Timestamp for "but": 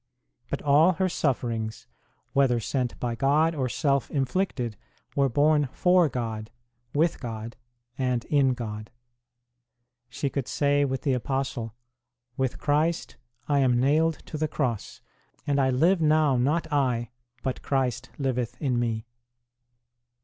0.49-0.63, 17.43-17.61